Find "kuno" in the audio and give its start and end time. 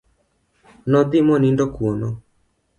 1.75-2.09